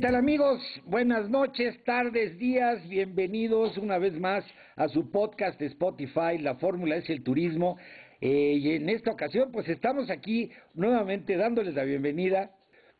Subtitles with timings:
[0.00, 0.62] Tal amigos?
[0.86, 4.42] Buenas noches, tardes, días, bienvenidos una vez más
[4.76, 7.76] a su podcast de Spotify, La Fórmula es el Turismo.
[8.20, 12.52] Eh, y en esta ocasión pues estamos aquí nuevamente dándoles la bienvenida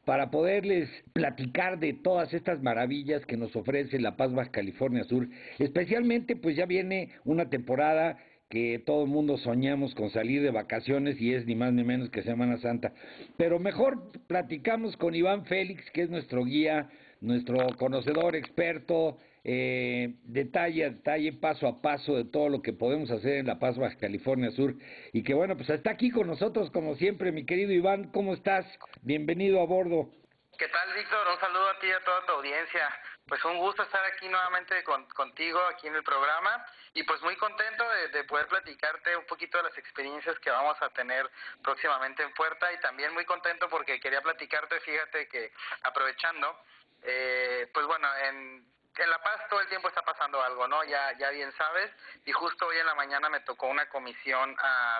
[0.04, 5.28] para poderles platicar de todas estas maravillas que nos ofrece La Paz Baja California Sur.
[5.58, 8.18] Especialmente pues ya viene una temporada
[8.52, 12.10] que todo el mundo soñamos con salir de vacaciones y es ni más ni menos
[12.10, 12.92] que Semana Santa.
[13.38, 16.90] Pero mejor platicamos con Iván Félix, que es nuestro guía,
[17.22, 23.10] nuestro conocedor, experto, eh, detalle a detalle, paso a paso de todo lo que podemos
[23.10, 24.74] hacer en La Paz, Baja California Sur.
[25.14, 28.66] Y que bueno, pues está aquí con nosotros como siempre, mi querido Iván, ¿cómo estás?
[29.00, 30.10] Bienvenido a bordo.
[30.58, 31.26] ¿Qué tal, Víctor?
[31.26, 32.86] Un saludo a ti y a toda tu audiencia.
[33.32, 37.82] Pues un gusto estar aquí nuevamente contigo, aquí en el programa, y pues muy contento
[38.12, 41.30] de, poder platicarte un poquito de las experiencias que vamos a tener
[41.62, 45.50] próximamente en Puerta, y también muy contento porque quería platicarte, fíjate que
[45.82, 46.62] aprovechando,
[47.04, 48.66] eh, pues bueno, en,
[48.98, 50.84] en La Paz todo el tiempo está pasando algo, ¿no?
[50.84, 51.90] Ya, ya bien sabes.
[52.26, 54.54] Y justo hoy en la mañana me tocó una comisión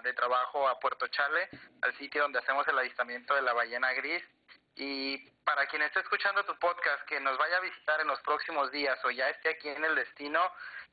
[0.05, 1.51] de trabajo a Puerto Chale,
[1.83, 4.25] al sitio donde hacemos el avistamiento de la ballena gris.
[4.75, 8.71] Y para quien esté escuchando tu podcast, que nos vaya a visitar en los próximos
[8.71, 10.41] días o ya esté aquí en el destino,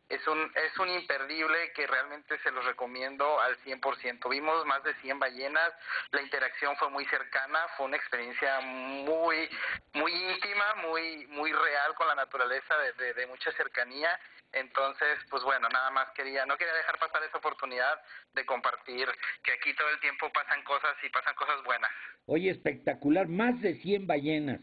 [0.09, 4.28] es un, es un imperdible que realmente se los recomiendo al 100%.
[4.30, 5.72] Vimos más de 100 ballenas,
[6.12, 9.47] la interacción fue muy cercana, fue una experiencia muy,
[9.94, 14.20] muy íntima, muy, muy real con la naturaleza, de, de, mucha cercanía.
[14.52, 18.02] Entonces, pues bueno, nada más quería, no quería dejar pasar esa oportunidad
[18.34, 19.08] de compartir
[19.44, 21.91] que aquí todo el tiempo pasan cosas y pasan cosas buenas.
[22.26, 24.59] Oye, espectacular, más de 100 ballenas.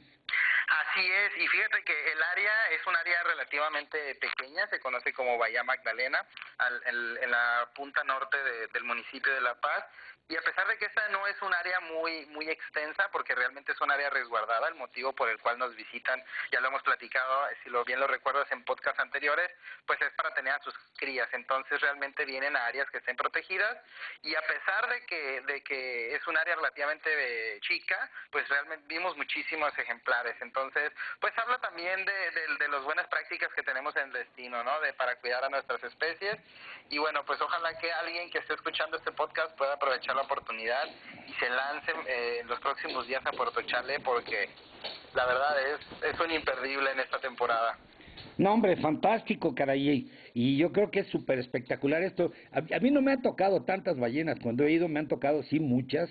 [0.69, 2.16] Así es, y fíjate que
[2.87, 6.25] es un área relativamente pequeña, se conoce como Bahía Magdalena,
[6.59, 8.37] en, la punta norte
[8.73, 9.85] del municipio de La Paz,
[10.29, 13.73] y a pesar de que esta no es un área muy muy extensa, porque realmente
[13.73, 17.49] es un área resguardada, el motivo por el cual nos visitan, ya lo hemos platicado,
[17.63, 19.51] si lo bien lo recuerdas en podcasts anteriores,
[19.87, 23.79] pues es para tener a sus crías, entonces realmente vienen a áreas que estén protegidas,
[24.23, 29.17] y a pesar de que, de que es un área relativamente chica, pues realmente vimos
[29.17, 34.07] muchísimos ejemplares, entonces, pues habla también de, de, de las buenas prácticas que tenemos en
[34.07, 34.81] el destino, ¿no?
[34.81, 36.37] De para cuidar a nuestras especies,
[36.89, 40.85] y bueno, pues ojalá que alguien que esté escuchando este podcast pueda aprovechar la oportunidad
[41.27, 44.49] y se lancen eh, en los próximos días a Puerto Chale porque
[45.15, 47.77] la verdad es, es un imperdible en esta temporada.
[48.39, 50.11] No, hombre, fantástico, caray.
[50.35, 52.33] Y yo creo que es súper espectacular esto.
[52.53, 54.39] A, mí no me han tocado tantas ballenas.
[54.41, 56.11] Cuando he ido me han tocado, sí, muchas.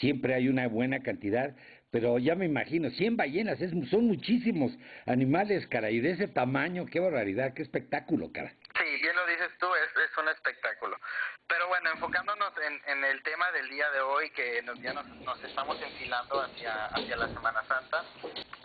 [0.00, 1.54] Siempre hay una buena cantidad.
[1.90, 5.90] Pero ya me imagino, 100 ballenas, es, son muchísimos animales, cara.
[5.90, 8.52] Y de ese tamaño, qué barbaridad, qué espectáculo, cara.
[8.78, 10.98] Sí, bien lo dices tú, es, es un espectáculo.
[11.46, 15.06] Pero bueno, enfocándonos en, en, el tema del día de hoy, que nos, ya nos,
[15.06, 18.04] nos estamos enfilando hacia, hacia la Semana Santa,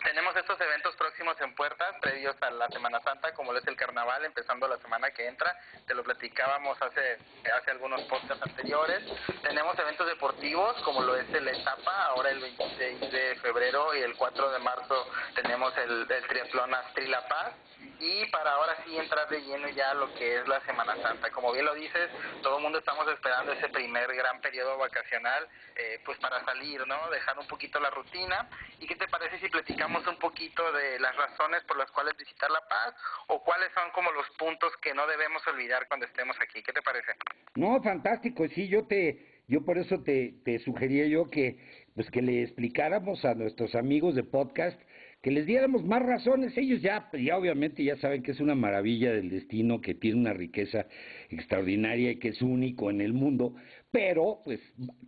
[0.04, 3.76] tenemos estos eventos próximos en puertas, previos a la Semana Santa, como lo es el
[3.76, 5.56] carnaval, empezando la semana que entra.
[5.86, 7.18] Te lo platicábamos hace,
[7.56, 9.00] hace algunos podcasts anteriores.
[9.42, 14.16] Tenemos eventos deportivos, como lo es el Etapa, ahora el 26 de febrero y el
[14.16, 17.54] 4 de marzo tenemos el, el triatlón Astri La Paz
[18.02, 21.30] y para ahora sí entrar de lleno ya lo que es la Semana Santa.
[21.30, 22.10] Como bien lo dices,
[22.42, 25.46] todo el mundo estamos esperando ese primer gran periodo vacacional,
[25.76, 26.96] eh, pues para salir, ¿no?
[27.10, 28.50] Dejar un poquito la rutina.
[28.80, 32.50] ¿Y qué te parece si platicamos un poquito de las razones por las cuales visitar
[32.50, 32.92] La Paz
[33.28, 36.60] o cuáles son como los puntos que no debemos olvidar cuando estemos aquí?
[36.60, 37.12] ¿Qué te parece?
[37.54, 38.48] No, fantástico.
[38.52, 43.24] Sí, yo te, yo por eso te, te sugería yo que, pues que le explicáramos
[43.24, 44.80] a nuestros amigos de podcast
[45.22, 46.56] que les diéramos más razones.
[46.56, 50.32] Ellos ya, ya obviamente ya saben que es una maravilla del destino, que tiene una
[50.32, 50.86] riqueza
[51.30, 53.54] extraordinaria y que es único en el mundo,
[53.90, 54.60] pero pues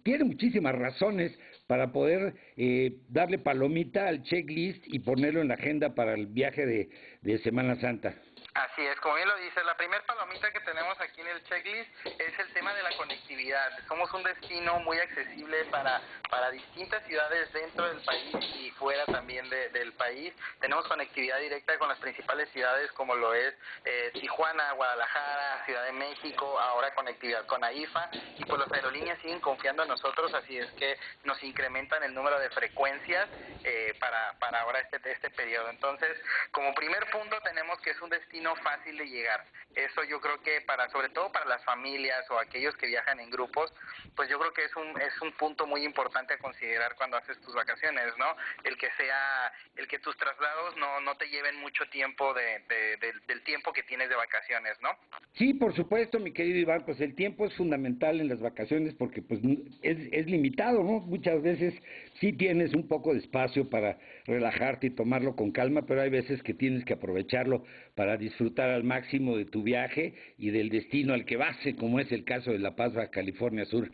[0.05, 5.95] tiene muchísimas razones para poder eh, darle palomita al checklist y ponerlo en la agenda
[5.95, 6.91] para el viaje de,
[7.23, 8.15] de Semana Santa.
[8.55, 11.91] Así es, como bien lo dice, la primera palomita que tenemos aquí en el checklist
[12.07, 13.71] es el tema de la conectividad.
[13.89, 16.01] Somos un destino muy accesible para,
[16.35, 20.35] para distintas ciudades dentro del país y fuera también del país.
[20.59, 23.55] Tenemos conectividad directa con las principales ciudades como lo es
[23.85, 29.39] eh, Tijuana, Guadalajara, Ciudad de México, ahora conectividad con AIFA y pues las aerolíneas siguen
[29.39, 33.29] confiando en nosotros, así es que nos incrementan el número de frecuencias
[33.63, 35.71] eh, para, para ahora este, este periodo.
[35.71, 36.21] Entonces,
[36.51, 39.45] como primer punto tenemos que es un destino no fácil de llegar.
[39.75, 43.31] Eso yo creo que para, sobre todo para las familias o aquellos que viajan en
[43.31, 43.73] grupos,
[44.15, 47.39] pues yo creo que es un, es un punto muy importante a considerar cuando haces
[47.43, 48.25] tus vacaciones, ¿no?
[48.65, 52.63] El que sea, el que tus traslados no, no te lleven mucho tiempo de,
[53.27, 54.89] del tiempo que tienes de vacaciones, ¿no?
[55.35, 59.21] Sí, por supuesto, mi querido Iván, pues el tiempo es fundamental en las vacaciones porque
[59.21, 59.41] pues
[59.83, 61.01] es, es limitado, ¿no?
[61.01, 61.75] Muchas veces
[62.21, 66.43] sí tienes un poco de espacio para relajarte y tomarlo con calma, pero hay veces
[66.43, 71.25] que tienes que aprovecharlo para disfrutar al máximo de tu viaje y del destino al
[71.25, 73.91] que vas, como es el caso de La Paz, California Sur.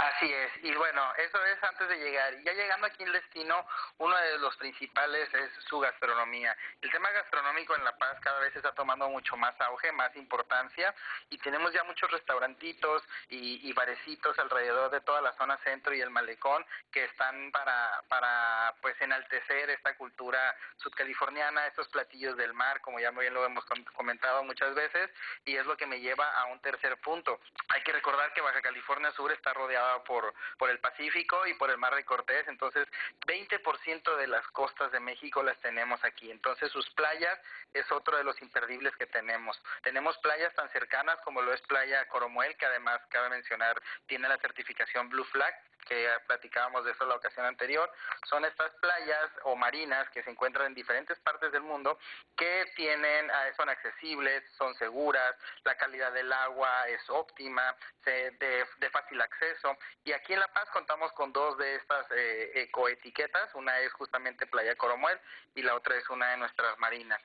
[0.00, 2.34] Así es, y bueno, eso es antes de llegar.
[2.42, 3.66] Ya llegando aquí al destino,
[3.98, 6.56] uno de los principales es su gastronomía.
[6.80, 10.94] El tema gastronómico en La Paz cada vez está tomando mucho más auge, más importancia,
[11.28, 16.00] y tenemos ya muchos restaurantitos y, y barecitos alrededor de toda la zona centro y
[16.00, 22.80] el malecón que están para, para pues enaltecer esta cultura sudcaliforniana, estos platillos del mar,
[22.80, 25.10] como ya bien lo hemos comentado muchas veces,
[25.44, 27.38] y es lo que me lleva a un tercer punto.
[27.68, 31.70] Hay que recordar que Baja California Sur está rodeada por, por el Pacífico y por
[31.70, 32.86] el Mar de Cortés, entonces
[33.26, 37.38] 20% de las costas de México las tenemos aquí, entonces sus playas
[37.74, 39.60] es otro de los imperdibles que tenemos.
[39.82, 44.38] Tenemos playas tan cercanas como lo es Playa Coromuel, que además cabe mencionar tiene la
[44.38, 45.54] certificación Blue Flag,
[45.86, 47.90] que platicábamos de eso la ocasión anterior,
[48.28, 51.98] son estas playas o marinas que se encuentran en diferentes partes del mundo
[52.36, 55.34] que tienen, ah, son accesibles, son seguras,
[55.64, 57.74] la calidad del agua es óptima,
[58.04, 59.76] de, de fácil acceso.
[60.04, 64.46] Y aquí en La Paz contamos con dos de estas eh, ecoetiquetas, una es justamente
[64.46, 65.18] Playa Coromuel
[65.54, 67.20] y la otra es una de nuestras marinas.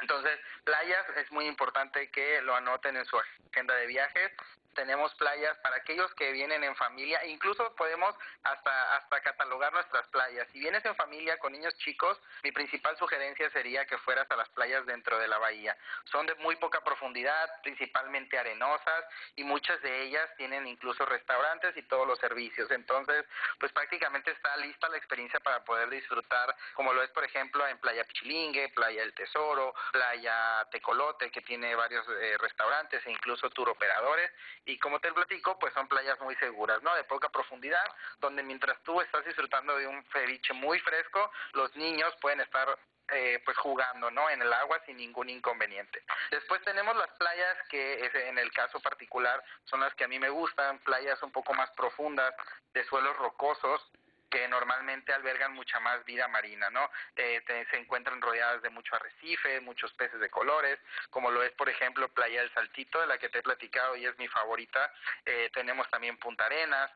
[0.00, 3.18] Entonces, playas es muy importante que lo anoten en su
[3.52, 4.32] agenda de viajes
[4.74, 10.46] tenemos playas para aquellos que vienen en familia, incluso podemos hasta hasta catalogar nuestras playas.
[10.52, 14.48] Si vienes en familia con niños chicos, mi principal sugerencia sería que fueras a las
[14.50, 15.76] playas dentro de la bahía.
[16.04, 19.04] Son de muy poca profundidad, principalmente arenosas
[19.36, 22.70] y muchas de ellas tienen incluso restaurantes y todos los servicios.
[22.70, 23.24] Entonces,
[23.58, 27.78] pues prácticamente está lista la experiencia para poder disfrutar, como lo es por ejemplo en
[27.78, 33.68] Playa Pichilingue, Playa El Tesoro, Playa Tecolote, que tiene varios eh, restaurantes e incluso tour
[33.68, 34.30] operadores
[34.64, 36.94] y como te platico, pues son playas muy seguras, ¿no?
[36.94, 37.84] De poca profundidad,
[38.18, 42.78] donde mientras tú estás disfrutando de un ceviche muy fresco, los niños pueden estar
[43.12, 48.08] eh, pues jugando no en el agua sin ningún inconveniente después tenemos las playas que
[48.28, 51.68] en el caso particular son las que a mí me gustan playas un poco más
[51.72, 52.32] profundas
[52.72, 53.90] de suelos rocosos
[54.30, 56.90] que normalmente albergan mucha más vida marina, ¿no?
[57.16, 60.78] Eh, se encuentran rodeadas de mucho arrecife, muchos peces de colores,
[61.10, 64.06] como lo es, por ejemplo, Playa del Saltito, de la que te he platicado y
[64.06, 64.92] es mi favorita.
[65.24, 66.90] Eh, tenemos también Punta Arenas,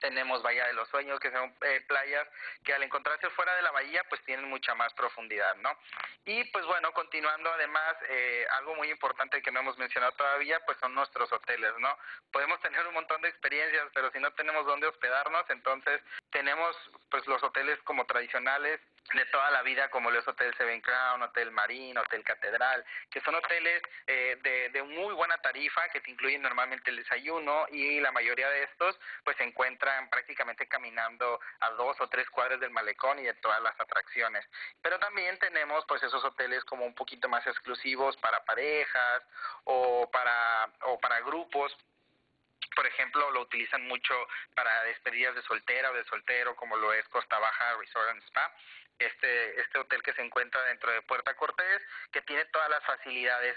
[0.00, 2.26] tenemos Bahía de los Sueños, que son eh, playas
[2.64, 5.76] que al encontrarse fuera de la bahía, pues tienen mucha más profundidad, ¿no?
[6.24, 10.78] Y pues bueno, continuando además, eh, algo muy importante que no hemos mencionado todavía, pues
[10.78, 11.96] son nuestros hoteles, ¿no?
[12.32, 16.76] Podemos tener un montón de experiencias, pero si no tenemos dónde hospedarnos, entonces tenemos
[17.10, 18.80] pues los hoteles como tradicionales
[19.18, 23.34] de toda la vida, como los Hotel Seven Crown, Hotel Marín, Hotel Catedral, que son
[23.34, 28.12] hoteles eh, de, de muy buena tarifa que te incluyen normalmente el desayuno y la
[28.12, 33.18] mayoría de estos pues se encuentran prácticamente caminando a dos o tres cuadras del malecón
[33.18, 34.46] y de todas las atracciones.
[34.82, 39.22] Pero también tenemos pues esos hoteles como un poquito más exclusivos para parejas
[39.64, 41.76] o para, o para grupos
[42.76, 44.14] por ejemplo, lo utilizan mucho
[44.54, 48.54] para despedidas de soltera o de soltero, como lo es Costa Baja Resort and Spa
[49.00, 53.56] este, este hotel que se encuentra dentro de Puerta Cortés, que tiene todas las facilidades.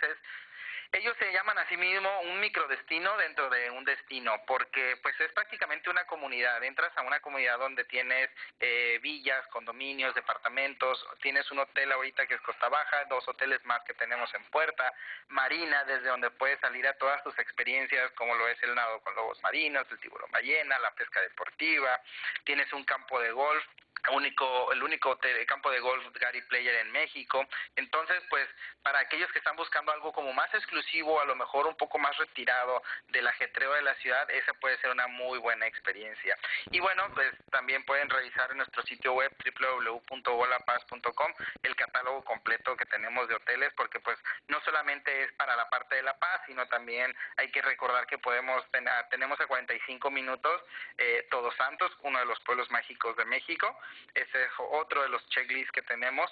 [0.93, 5.31] Ellos se llaman a sí mismo un microdestino dentro de un destino, porque pues es
[5.31, 6.63] prácticamente una comunidad.
[6.63, 12.35] Entras a una comunidad donde tienes eh, villas, condominios, departamentos, tienes un hotel ahorita que
[12.35, 14.93] es Costa Baja, dos hoteles más que tenemos en Puerta,
[15.29, 19.15] marina desde donde puedes salir a todas tus experiencias, como lo es el nado con
[19.15, 22.00] lobos marinos, el tiburón ballena, la pesca deportiva,
[22.43, 23.65] tienes un campo de golf,
[24.12, 27.45] único el único campo de golf Gary Player en México.
[27.75, 28.47] Entonces, pues
[28.81, 30.82] para aquellos que están buscando algo como más exclusivo,
[31.21, 34.91] a lo mejor un poco más retirado del ajetreo de la ciudad, esa puede ser
[34.91, 36.37] una muy buena experiencia.
[36.71, 42.85] Y bueno, pues también pueden revisar en nuestro sitio web www.golapaz.com el catálogo completo que
[42.85, 46.67] tenemos de hoteles porque pues no solamente es para la parte de La Paz, sino
[46.67, 48.63] también hay que recordar que podemos
[49.09, 50.61] tenemos a 45 minutos
[50.97, 53.77] eh, Todos Santos, uno de los pueblos mágicos de México,
[54.13, 56.31] ese es otro de los checklists que tenemos.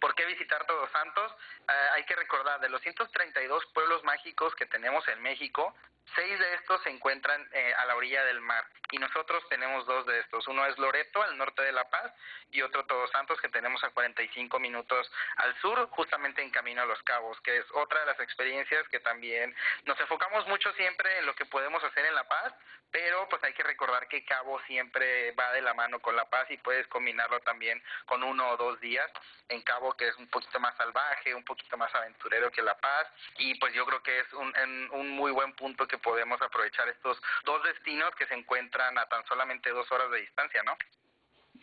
[0.00, 1.32] ¿Por qué visitar Todos Santos?
[1.68, 5.74] Eh, hay que recordar, de los 132 pueblos mágicos que tenemos en México,
[6.14, 10.06] seis de estos se encuentran eh, a la orilla del mar y nosotros tenemos dos
[10.06, 10.46] de estos.
[10.48, 12.12] Uno es Loreto, al norte de La Paz,
[12.50, 16.86] y otro Todos Santos, que tenemos a 45 minutos al sur, justamente en camino a
[16.86, 21.26] Los Cabos, que es otra de las experiencias que también nos enfocamos mucho siempre en
[21.26, 22.54] lo que podemos hacer en La Paz,
[22.90, 26.50] pero pues hay que recordar que Cabo siempre va de la mano con La Paz
[26.50, 29.10] y puedes combinarlo también con uno o dos días
[29.48, 33.06] en Cabo, que es un poquito más salvaje, un poquito más aventurero que La Paz,
[33.36, 34.54] y pues yo creo que es un,
[34.92, 39.24] un muy buen punto que podemos aprovechar estos dos destinos que se encuentran a tan
[39.26, 40.76] solamente dos horas de distancia, ¿no?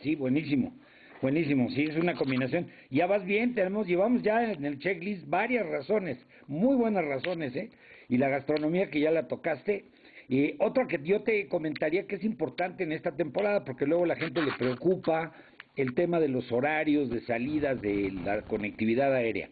[0.00, 0.72] Sí, buenísimo.
[1.22, 2.70] Buenísimo, sí, es una combinación.
[2.90, 7.70] Ya vas bien, tenemos, llevamos ya en el checklist varias razones, muy buenas razones, ¿eh?
[8.08, 9.86] Y la gastronomía que ya la tocaste.
[10.28, 14.16] Y otra que yo te comentaría que es importante en esta temporada, porque luego la
[14.16, 15.32] gente le preocupa
[15.76, 19.48] el tema de los horarios de salidas de la conectividad aérea.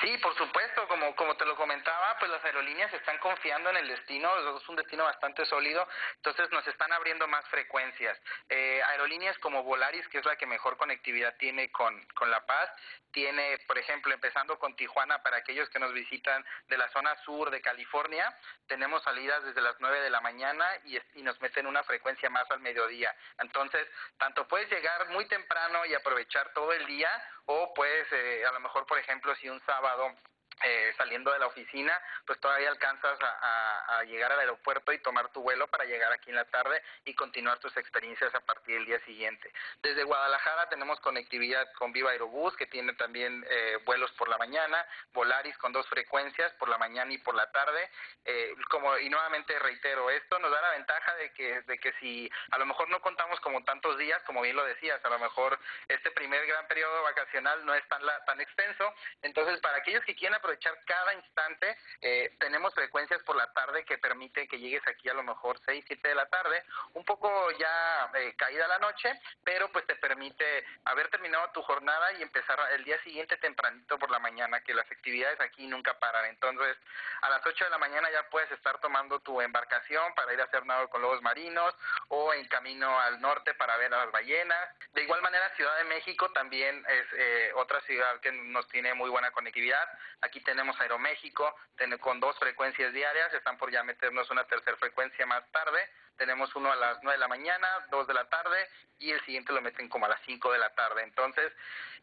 [0.00, 3.88] Sí, por supuesto, como, como te lo comentaba, pues las aerolíneas están confiando en el
[3.88, 5.86] destino, es un destino bastante sólido,
[6.16, 8.16] entonces nos están abriendo más frecuencias.
[8.48, 12.70] Eh, aerolíneas como Volaris, que es la que mejor conectividad tiene con, con La Paz,
[13.10, 17.50] tiene, por ejemplo, empezando con Tijuana, para aquellos que nos visitan de la zona sur
[17.50, 18.32] de California,
[18.68, 22.48] tenemos salidas desde las 9 de la mañana y, y nos meten una frecuencia más
[22.52, 23.12] al mediodía.
[23.40, 27.10] Entonces, tanto puedes llegar muy temprano y aprovechar todo el día,
[27.46, 30.14] o puedes, eh, a lo mejor, por ejemplo, si un sábado
[30.62, 35.42] eh, saliendo de la oficina, pues todavía alcanzas a, llegar al aeropuerto y tomar tu
[35.42, 38.98] vuelo para llegar aquí en la tarde y continuar tus experiencias a partir del día
[39.04, 39.52] siguiente.
[39.82, 44.84] Desde Guadalajara tenemos conectividad con Viva Aerobús, que tiene también eh, vuelos por la mañana,
[45.12, 47.90] Volaris con dos frecuencias, por la mañana y por la tarde.
[48.24, 52.30] Eh, como Y nuevamente reitero, esto nos da la ventaja de que, de que si
[52.50, 55.58] a lo mejor no contamos como tantos días, como bien lo decías, a lo mejor
[55.88, 60.36] este primer gran periodo vacacional no es tan, tan extenso, entonces para aquellos que quieran
[60.36, 60.49] aprovechar
[60.86, 61.76] cada instante.
[62.00, 65.84] Eh, tenemos frecuencias por la tarde que permiten que llegues aquí a lo mejor 6,
[65.86, 66.64] 7 de la tarde,
[66.94, 69.12] un poco ya eh, caída la noche,
[69.44, 74.10] pero pues te permite haber terminado tu jornada y empezar el día siguiente tempranito por
[74.10, 76.26] la mañana, que las actividades aquí nunca paran.
[76.26, 76.76] Entonces,
[77.22, 80.44] a las 8 de la mañana ya puedes estar tomando tu embarcación para ir a
[80.44, 81.74] hacer nado con lobos marinos
[82.08, 84.68] o en camino al norte para ver a las ballenas.
[84.92, 89.10] De igual manera, Ciudad de México también es eh, otra ciudad que nos tiene muy
[89.10, 89.86] buena conectividad.
[90.22, 91.54] Aquí tenemos Aeroméxico
[92.00, 95.80] con dos frecuencias diarias, están por ya meternos una tercera frecuencia más tarde.
[96.20, 99.54] Tenemos uno a las 9 de la mañana, dos de la tarde y el siguiente
[99.54, 101.02] lo meten como a las 5 de la tarde.
[101.02, 101.50] Entonces,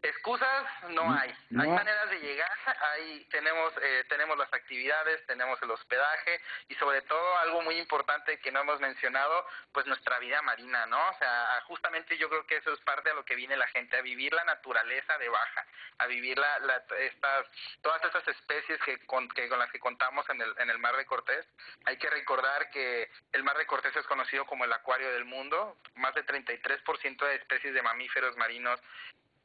[0.02, 1.30] excusas no hay.
[1.30, 2.52] Hay maneras de llegar,
[2.94, 8.40] ahí tenemos, eh, tenemos las actividades, tenemos el hospedaje y sobre todo algo muy importante
[8.40, 10.98] que no hemos mencionado, pues nuestra vida marina, ¿no?
[11.10, 13.98] O sea, justamente yo creo que eso es parte de lo que viene la gente,
[13.98, 15.66] a vivir la naturaleza de baja,
[16.00, 17.48] a vivir la, la estas,
[17.82, 20.96] todas estas especies que con, que con las que contamos en el, en el Mar
[20.98, 21.46] de Cortés.
[21.86, 25.78] Hay que recordar que el Mar de Cortés es conocido como el acuario del mundo,
[25.96, 28.82] más de 33% de especies de mamíferos marinos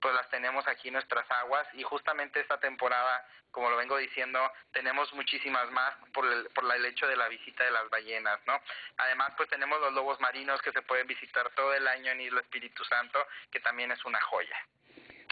[0.02, 4.40] pues las tenemos aquí en nuestras aguas y justamente esta temporada, como lo vengo diciendo,
[4.72, 8.60] tenemos muchísimas más por el, por el hecho de la visita de las ballenas, ¿no?
[8.98, 12.40] Además, pues tenemos los lobos marinos que se pueden visitar todo el año en Isla
[12.40, 14.56] Espíritu Santo, que también es una joya.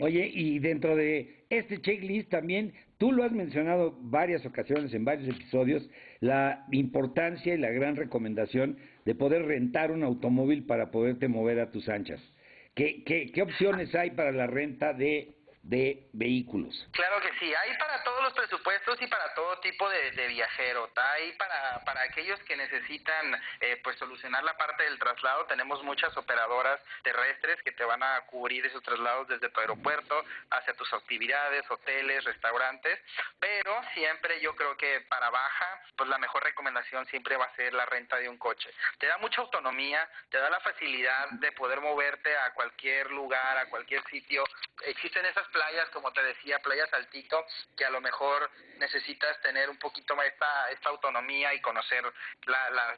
[0.00, 5.34] Oye, y dentro de este checklist también, tú lo has mencionado varias ocasiones en varios
[5.34, 5.88] episodios,
[6.20, 8.76] la importancia y la gran recomendación
[9.06, 12.20] de poder rentar un automóvil para poderte mover a tus anchas.
[12.74, 16.86] ¿Qué, qué, qué opciones hay para la renta de de vehículos.
[16.92, 20.90] Claro que sí, hay para todos los presupuestos y para todo tipo de, viajero.
[20.96, 26.16] Hay para, para aquellos que necesitan eh, pues solucionar la parte del traslado, tenemos muchas
[26.16, 31.68] operadoras terrestres que te van a cubrir esos traslados desde tu aeropuerto hacia tus actividades,
[31.70, 32.98] hoteles, restaurantes,
[33.38, 37.74] pero siempre yo creo que para baja, pues la mejor recomendación siempre va a ser
[37.74, 38.70] la renta de un coche.
[38.98, 43.66] Te da mucha autonomía, te da la facilidad de poder moverte a cualquier lugar, a
[43.66, 44.44] cualquier sitio.
[44.84, 47.44] Existen esas playas, como te decía, playas altito,
[47.76, 52.02] que a lo mejor necesitas tener un poquito más esta, esta autonomía y conocer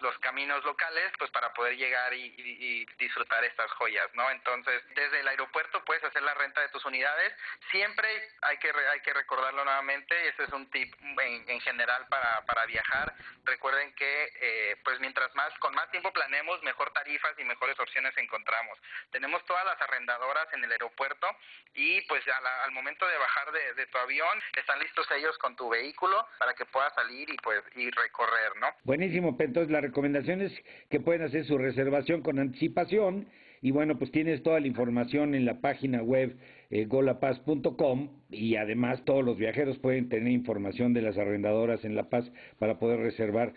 [0.01, 4.31] los caminos locales, pues para poder llegar y, disfrutar estas joyas, ¿no?
[4.31, 7.35] Entonces, desde el aeropuerto puedes hacer la renta de tus unidades.
[7.71, 8.09] Siempre
[8.43, 13.15] hay que hay que recordarlo nuevamente, ese es un tip en, general para, para viajar.
[13.45, 18.17] Recuerden que, eh, pues mientras más, con más tiempo planemos, mejor tarifas y mejores opciones
[18.17, 18.79] encontramos.
[19.11, 21.27] Tenemos todas las arrendadoras en el aeropuerto
[21.75, 22.25] y pues
[22.65, 26.65] al momento de bajar de, tu avión, están listos ellos con tu vehículo para que
[26.67, 28.69] puedas salir y pues y recorrer, ¿no?
[28.85, 30.53] Buenísimo, entonces la recomendación es
[30.91, 33.29] que pueden hacer su reservación con anticipación
[33.65, 36.37] y bueno, pues tienes toda la información en la página web
[36.71, 42.11] eh, golapaz.com y además todos los viajeros pueden tener información de las arrendadoras en La
[42.11, 43.55] Paz para poder reservar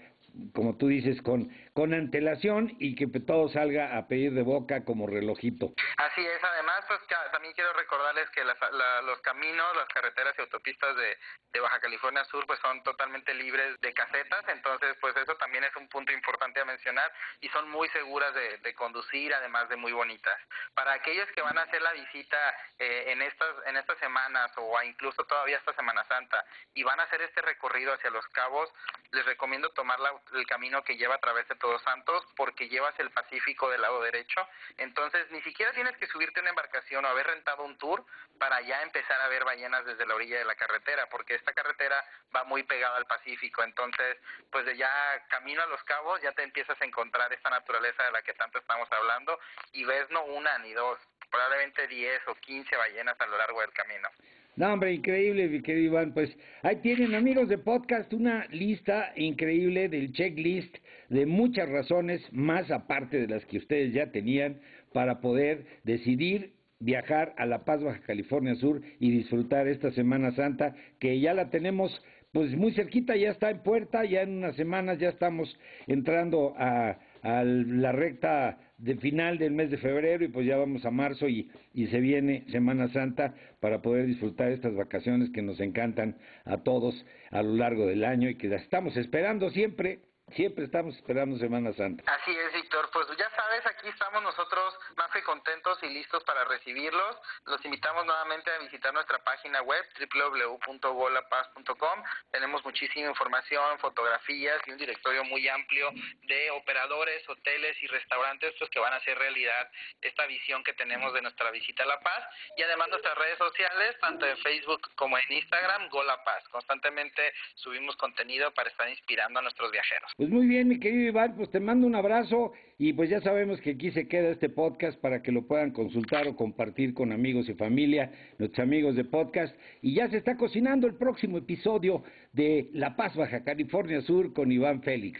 [0.53, 5.07] como tú dices, con, con antelación y que todo salga a pedir de boca como
[5.07, 5.73] relojito.
[5.97, 6.99] Así es, además, pues
[7.31, 11.17] también quiero recordarles que los caminos, las carreteras y autopistas de,
[11.53, 15.75] de, Baja California Sur pues son totalmente libres de casetas, entonces pues eso también es
[15.75, 17.11] un punto importante a mencionar
[17.41, 20.39] y son muy seguras de, de conducir, además de muy bonitas.
[20.73, 22.37] Para aquellos que van a hacer la visita
[22.79, 27.03] eh, en, estas, en estas semanas o incluso todavía esta Semana Santa y van a
[27.03, 28.69] hacer este recorrido hacia los cabos,
[29.11, 32.97] les recomiendo tomar la el camino que lleva a través de Todos Santos porque llevas
[32.99, 34.47] el Pacífico del lado derecho.
[34.77, 38.05] Entonces ni siquiera tienes que subirte a una embarcación o haber rentado un tour
[38.39, 42.03] para ya empezar a ver ballenas desde la orilla de la carretera, porque esta carretera
[42.35, 43.63] va muy pegada al Pacífico.
[43.63, 44.17] Entonces,
[44.51, 48.11] pues de ya camino a los cabos ya te empiezas a encontrar esta naturaleza de
[48.11, 49.39] la que tanto estamos hablando
[49.71, 53.71] y ves no una ni dos, probablemente 10 o 15 ballenas a lo largo del
[53.71, 54.09] camino.
[54.57, 56.13] No, hombre, increíble, mi querido Iván.
[56.13, 60.73] Pues ahí tienen, amigos de podcast, una lista increíble del checklist
[61.09, 64.61] de muchas razones, más aparte de las que ustedes ya tenían,
[64.93, 70.73] para poder decidir viajar a La Paz, Baja California Sur y disfrutar esta Semana Santa,
[70.99, 74.99] que ya la tenemos pues muy cerquita, ya está en puerta, ya en unas semanas
[74.99, 75.53] ya estamos
[75.87, 80.85] entrando a, a la recta de final del mes de febrero y pues ya vamos
[80.85, 85.59] a marzo y, y se viene Semana Santa para poder disfrutar estas vacaciones que nos
[85.59, 89.99] encantan a todos a lo largo del año y que la estamos esperando siempre
[90.33, 92.03] Siempre estamos esperando Semana Santa.
[92.11, 92.89] Así es, Víctor.
[92.91, 97.17] Pues ya sabes, aquí estamos nosotros más que contentos y listos para recibirlos.
[97.45, 102.03] Los invitamos nuevamente a visitar nuestra página web www.golapaz.com.
[102.31, 105.91] Tenemos muchísima información, fotografías y un directorio muy amplio
[106.23, 111.13] de operadores, hoteles y restaurantes pues, que van a hacer realidad esta visión que tenemos
[111.13, 112.25] de nuestra visita a La Paz.
[112.57, 116.43] Y además nuestras redes sociales, tanto en Facebook como en Instagram, Gola Paz.
[116.49, 120.14] Constantemente subimos contenido para estar inspirando a nuestros viajeros.
[120.17, 123.59] Pues muy bien, mi querido Iván, pues te mando un abrazo y pues ya sabemos
[123.59, 127.49] que aquí se queda este podcast para que lo puedan consultar o compartir con amigos
[127.49, 129.53] y familia, nuestros amigos de podcast.
[129.81, 132.01] Y ya se está cocinando el próximo episodio
[132.31, 135.19] de La Paz, Baja California Sur con Iván Félix.